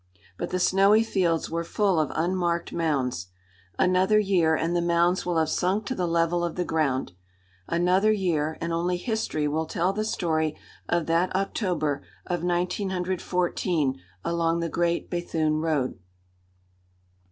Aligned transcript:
But 0.35 0.49
the 0.49 0.57
snowy 0.57 1.03
fields 1.03 1.51
were 1.51 1.63
full 1.63 1.99
of 1.99 2.11
unmarked 2.15 2.73
mounds. 2.73 3.27
Another 3.77 4.17
year, 4.17 4.55
and 4.55 4.75
the 4.75 4.81
mounds 4.81 5.27
will 5.27 5.37
have 5.37 5.49
sunk 5.51 5.85
to 5.85 5.93
the 5.93 6.07
level 6.07 6.43
of 6.43 6.55
the 6.55 6.65
ground. 6.65 7.11
Another 7.67 8.11
year, 8.11 8.57
and 8.59 8.73
only 8.73 8.97
history 8.97 9.47
will 9.47 9.67
tell 9.67 9.93
the 9.93 10.03
story 10.03 10.57
of 10.89 11.05
that 11.05 11.35
October 11.35 11.97
of 12.25 12.41
1914 12.43 14.01
along 14.25 14.59
the 14.59 14.69
great 14.69 15.11
Béthune 15.11 15.61
road. 15.61 15.99